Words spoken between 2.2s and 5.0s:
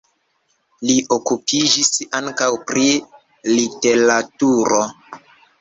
ankaŭ pri literaturo.